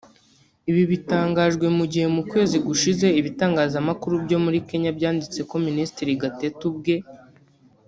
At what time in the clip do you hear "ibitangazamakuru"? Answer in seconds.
3.19-4.13